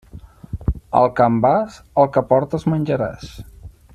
[1.01, 3.31] Al camp vas, el que portes menjaràs.